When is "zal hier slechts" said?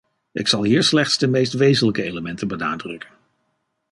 0.47-1.17